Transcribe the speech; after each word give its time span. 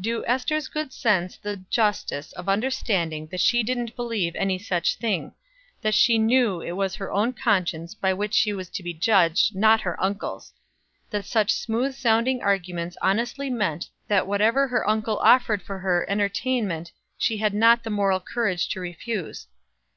Do 0.00 0.24
Ester's 0.26 0.68
good 0.68 0.92
sense 0.92 1.36
the 1.36 1.56
justice 1.68 2.32
of 2.34 2.48
understanding 2.48 3.26
that 3.32 3.40
she 3.40 3.64
didn't 3.64 3.96
believe 3.96 4.36
any 4.36 4.56
such 4.56 4.94
thing; 4.94 5.34
that 5.82 5.96
she 5.96 6.16
knew 6.16 6.60
it 6.60 6.76
was 6.76 6.94
her 6.94 7.10
own 7.12 7.32
conscience 7.32 7.92
by 7.92 8.14
which 8.14 8.34
she 8.34 8.52
was 8.52 8.70
to 8.70 8.84
be 8.84 8.94
judged, 8.94 9.56
not 9.56 9.80
her 9.80 10.00
uncle's; 10.00 10.52
that 11.10 11.24
such 11.24 11.52
smooth 11.52 11.96
sounding 11.96 12.40
arguments 12.40 12.96
honestly 13.02 13.50
meant 13.50 13.88
that 14.06 14.28
whatever 14.28 14.68
her 14.68 14.88
uncle 14.88 15.18
offered 15.18 15.60
for 15.60 15.80
her 15.80 16.08
entertainment 16.08 16.92
she 17.18 17.38
had 17.38 17.52
not 17.52 17.82
the 17.82 17.90
moral 17.90 18.20
courage 18.20 18.68
to 18.68 18.78
refuse. 18.80 19.48